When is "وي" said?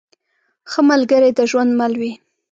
2.01-2.11